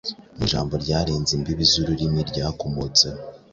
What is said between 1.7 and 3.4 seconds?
z’ururimi ryakomotsemo